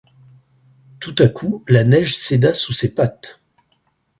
[0.99, 3.39] Tout à coup la neige céda sous ses pattes.